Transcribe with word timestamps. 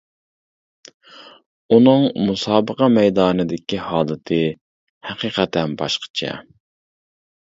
ئۇنىڭ 1.75 2.07
مۇسابىقە 2.29 2.87
مەيدانىدىكى 2.95 3.83
ھالىتى 3.91 4.41
ھەقىقەتەن 5.11 5.77
باشقىچە. 5.83 6.33